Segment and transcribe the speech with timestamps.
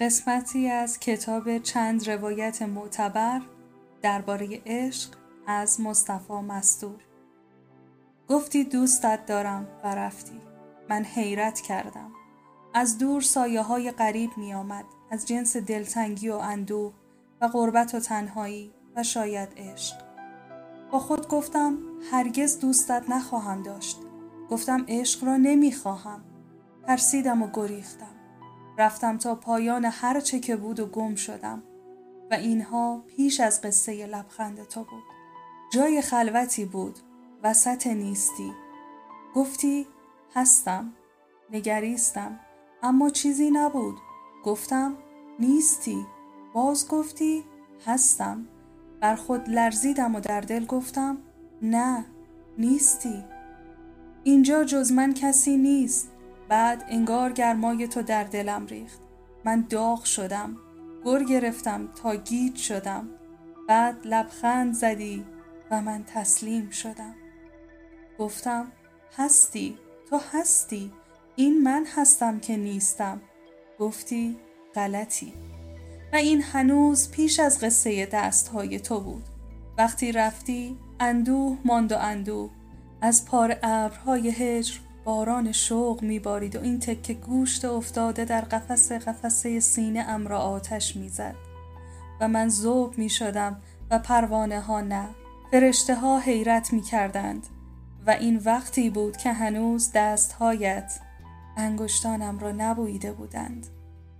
[0.00, 3.40] قسمتی از کتاب چند روایت معتبر
[4.02, 5.10] درباره عشق
[5.46, 7.00] از مصطفی مستور.
[8.28, 10.40] گفتی دوستت دارم و رفتی.
[10.88, 12.10] من حیرت کردم.
[12.74, 16.92] از دور سایه های غریب می آمد از جنس دلتنگی و اندوه
[17.40, 19.96] و غربت و تنهایی و شاید عشق.
[20.92, 21.78] با خود گفتم
[22.10, 23.98] هرگز دوستت نخواهم داشت.
[24.50, 26.20] گفتم عشق را نمی خواهم
[26.86, 28.15] ترسیدم و گریختم.
[28.78, 31.62] رفتم تا پایان هر چه که بود و گم شدم.
[32.30, 35.04] و اینها پیش از قصه لبخند تو بود.
[35.72, 36.98] جای خلوتی بود
[37.42, 38.52] وسط نیستی.
[39.34, 39.86] گفتی
[40.34, 40.92] هستم
[41.52, 42.40] نگریستم
[42.82, 43.96] اما چیزی نبود.
[44.44, 44.96] گفتم
[45.38, 46.06] نیستی.
[46.54, 47.44] باز گفتی
[47.86, 48.46] هستم.
[49.00, 51.18] بر خود لرزیدم و در دل گفتم
[51.62, 52.06] نه
[52.58, 53.24] نیستی.
[54.24, 56.15] اینجا جز من کسی نیست.
[56.48, 59.00] بعد انگار گرمای تو در دلم ریخت.
[59.44, 60.56] من داغ شدم
[61.04, 63.08] گر گرفتم تا گیج شدم.
[63.68, 65.24] بعد لبخند زدی
[65.70, 67.14] و من تسلیم شدم.
[68.18, 68.72] گفتم
[69.16, 69.78] هستی
[70.10, 70.92] تو هستی
[71.36, 73.20] این من هستم که نیستم.
[73.78, 74.36] گفتی
[74.74, 75.32] غلطی.
[76.12, 79.24] و این هنوز پیش از قصه دستهای تو بود.
[79.78, 82.50] وقتی رفتی اندوه ماند و اندوه.
[83.00, 89.60] از پار ابرهای هجر باران شوق میبارید و این تکه گوشت افتاده در قفس قفسه
[89.60, 91.34] سینه ام را آتش می‌زد.
[92.20, 95.08] و من زوب می شدم و پروانه ها نه
[95.50, 97.46] فرشته ها حیرت می کردند
[98.06, 101.00] و این وقتی بود که هنوز دستهایت
[101.56, 103.66] انگشتانم را نبویده بودند.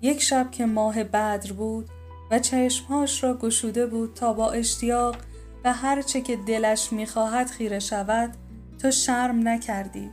[0.00, 1.88] یک شب که ماه بدر بود
[2.30, 5.16] و چشمهاش را گشوده بود تا با اشتیاق
[5.64, 8.36] و هرچه که دلش می‌خواهد خیره شود
[8.78, 10.10] تو شرم نکردی.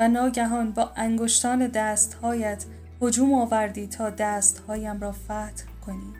[0.00, 2.64] و ناگهان با انگشتان دستهایت
[3.02, 6.14] هجوم آوردی تا دستهایم را فتح کنی.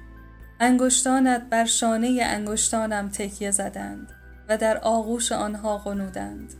[0.60, 4.12] انگشتانت بر شانه انگشتانم تکیه زدند
[4.48, 6.54] و در آغوش آنها غنودند.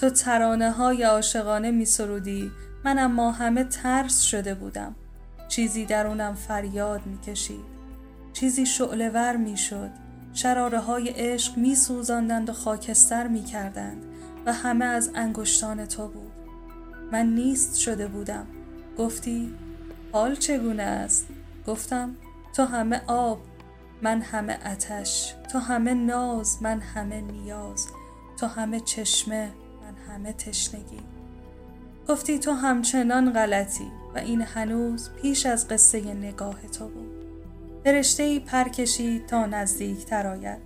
[0.00, 2.50] تو ترانه های عاشقانه می سرودی
[2.84, 4.94] من اما همه ترس شده بودم.
[5.48, 7.80] چیزی درونم فریاد می کشید
[8.32, 9.90] چیزی شعلور می شد
[10.32, 14.04] شراره های عشق می سوزاندند و خاکستر می کردند
[14.46, 16.29] و همه از انگشتان تو بود.
[17.12, 18.46] من نیست شده بودم.
[18.98, 19.54] گفتی
[20.12, 21.26] حال چگونه است؟
[21.66, 22.16] گفتم
[22.56, 23.40] تو همه آب
[24.02, 27.86] من همه اتش تو همه ناز من همه نیاز
[28.40, 29.50] تو همه چشمه
[29.82, 31.00] من همه تشنگی.
[32.08, 37.10] گفتی تو همچنان غلطی و این هنوز پیش از قصه نگاه تو بود.
[37.84, 40.58] فرشته ای پر کشید تا نزدیک تر آید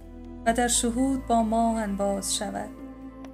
[0.47, 2.69] و در شهود با ما انباز شود.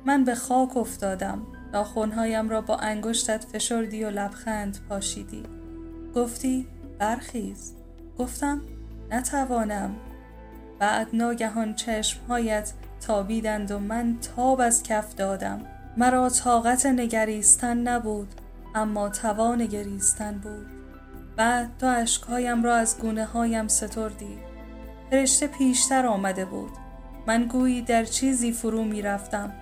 [0.07, 1.47] من به خاک افتادم.
[1.73, 5.43] ناخونهایم را با انگشتت فشردی و لبخند پاشیدی.
[6.15, 6.67] گفتی
[6.99, 7.73] برخیز.
[8.19, 8.61] گفتم
[9.11, 9.97] نتوانم.
[10.79, 12.73] بعد ناگهان چشمهایت
[13.07, 15.61] تابیدند و من تاب از کف دادم.
[15.97, 18.35] مرا طاقت نگریستن نبود
[18.75, 20.67] اما توان گریستن بود.
[21.37, 24.39] بعد تو اشکهایم را از گونه هایم ستردی.
[25.11, 26.71] فرشته پیشتر آمده بود.
[27.27, 29.53] من گویی در چیزی فرو می رفتم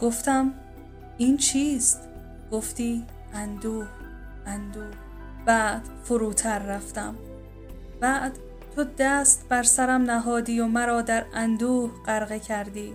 [0.00, 0.54] گفتم
[1.18, 2.00] این چیست؟
[2.52, 3.04] گفتی
[3.34, 3.86] اندوه
[4.46, 4.90] اندوه.
[5.46, 7.14] بعد فروتر رفتم.
[8.00, 8.38] بعد
[8.76, 12.92] تو دست بر سرم نهادی و مرا در اندوه غرقه کردی.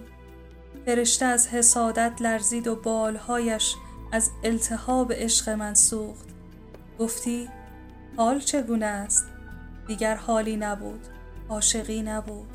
[0.86, 3.76] فرشته از حسادت لرزید و بالهایش
[4.12, 6.28] از التهاب عشق من سوخت.
[7.00, 7.50] گفتی
[8.18, 9.26] حال چگونه است؟
[9.88, 11.08] دیگر حالی نبود.
[11.50, 12.48] عاشقی نبود.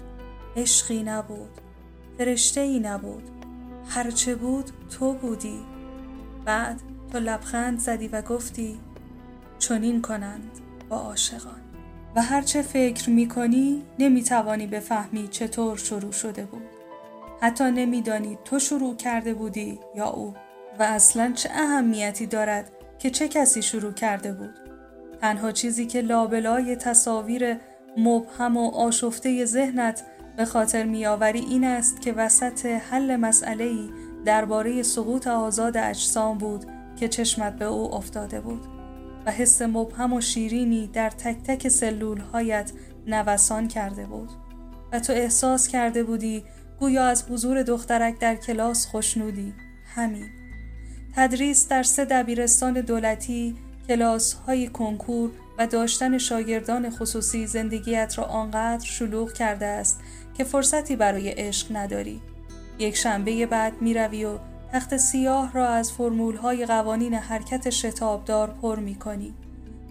[0.56, 1.60] عشقی نبود.
[2.18, 3.43] فرشته ای نبود.
[3.88, 5.60] هرچه بود تو بودی.
[6.44, 6.80] بعد
[7.12, 8.80] تو لبخند زدی و گفتی
[9.58, 10.50] چنین کنند
[10.88, 11.60] با عاشقان.
[12.16, 16.62] و هرچه فکر می کنی نمی توانی بفهمی چطور شروع شده بود.
[17.40, 20.34] حتی نمیدانی تو شروع کرده بودی یا او.
[20.78, 24.54] و اصلا چه اهمیتی دارد که چه کسی شروع کرده بود.
[25.20, 27.56] تنها چیزی که لابلای تصاویر
[27.96, 30.02] مبهم و آشفته ذهنت
[30.36, 33.90] به خاطر میآوری این است که وسط حل مسئله ای
[34.24, 36.66] درباره سقوط آزاد اجسام بود
[36.96, 38.66] که چشمت به او افتاده بود
[39.26, 42.72] و حس مبهم و شیرینی در تک تک سلول هایت
[43.06, 44.30] نوسان کرده بود.
[44.92, 46.44] و تو احساس کرده بودی
[46.80, 49.54] گویا از حضور دخترک در کلاس خوشنودی.
[49.94, 50.28] همین.
[51.16, 53.56] تدریس در سه دبیرستان دولتی
[53.88, 60.00] کلاس های کنکور و داشتن شاگردان خصوصی زندگیت را آنقدر شلوغ کرده است
[60.34, 62.20] که فرصتی برای عشق نداری
[62.78, 64.38] یک شنبه بعد می روی و
[64.72, 69.34] تخت سیاه را از فرمول های قوانین حرکت شتابدار پر می کنی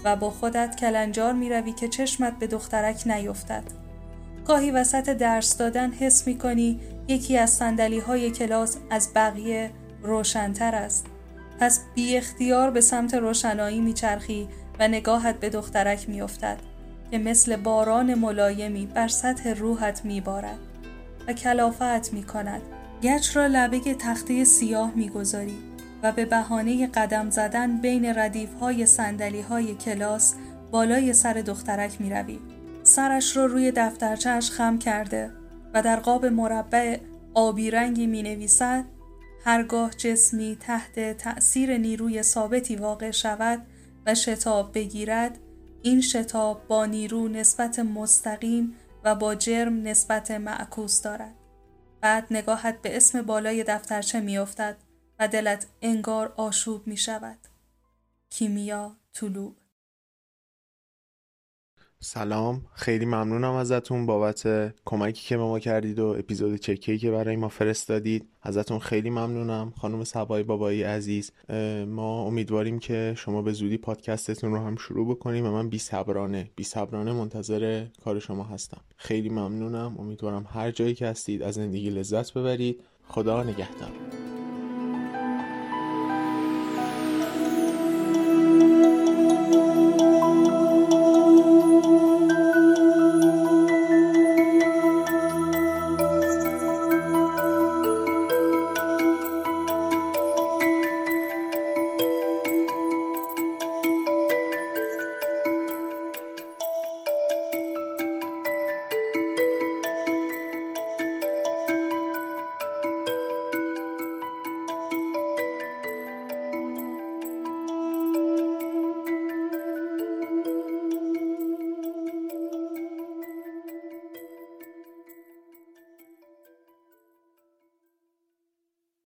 [0.04, 3.64] و با خودت کلنجار می روی که چشمت به دخترک نیفتد.
[4.46, 10.76] گاهی وسط درس دادن حس می کنی یکی از سندلی های کلاس از بقیه روشنتر
[10.76, 11.06] است.
[11.60, 14.48] پس بی اختیار به سمت روشنایی میچرخی
[14.80, 16.73] و نگاهت به دخترک میافتد
[17.14, 20.60] که مثل باران ملایمی بر سطح روحت میبارد
[21.28, 22.62] و کلافت می کند.
[23.04, 25.58] گچ را لبه تخته سیاه می‌گذاری
[26.04, 30.36] و به بهانه قدم زدن بین ردیف های سندلی های کلاس
[30.72, 32.40] بالای سر دخترک می روی.
[32.84, 35.32] سرش را روی دفترچهش خم کرده
[35.74, 36.98] و در قاب مربع
[37.34, 38.86] آبی رنگی می نویسد
[39.46, 43.62] هرگاه جسمی تحت تأثیر نیروی ثابتی واقع شود
[44.06, 45.40] و شتاب بگیرد
[45.84, 51.36] این شتاب با نیرو نسبت مستقیم و با جرم نسبت معکوس دارد.
[52.02, 54.78] بعد نگاهت به اسم بالای دفترچه میافتد
[55.20, 57.38] و دلت انگار آشوب می شود
[58.30, 59.56] کیمیا طلوع
[62.06, 67.36] سلام خیلی ممنونم ازتون بابت کمکی که به ما کردید و اپیزود چکی که برای
[67.36, 68.28] ما فرستادید.
[68.42, 69.74] ازتون خیلی ممنونم.
[69.78, 71.32] خانم سبای بابایی عزیز
[71.88, 76.50] ما امیدواریم که شما به زودی پادکستتون رو هم شروع بکنیم و من بی صبرانه.
[76.56, 78.82] بی صبرانه منتظر کار شما هستم.
[78.98, 79.96] خیلی ممنونم.
[80.00, 82.80] امیدوارم هر جایی که هستید از زندگی لذت ببرید.
[83.08, 84.23] خدا نگهدار.